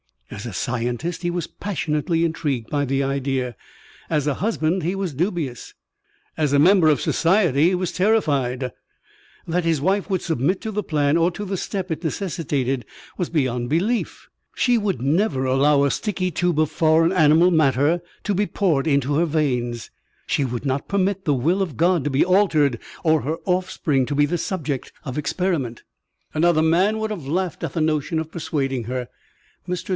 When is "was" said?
1.29-1.45, 4.95-5.13, 7.75-7.91, 13.17-13.29